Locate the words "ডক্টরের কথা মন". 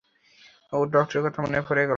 0.93-1.53